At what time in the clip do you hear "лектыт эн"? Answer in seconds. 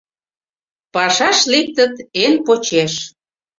1.51-2.33